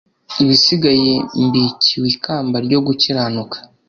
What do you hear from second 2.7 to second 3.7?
gukiranuka